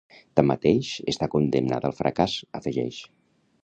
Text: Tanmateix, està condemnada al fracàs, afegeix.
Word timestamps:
Tanmateix, 0.39 0.89
està 1.13 1.29
condemnada 1.35 1.91
al 1.93 1.97
fracàs, 2.01 2.43
afegeix. 2.63 3.03